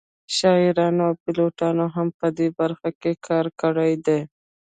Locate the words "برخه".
2.59-2.89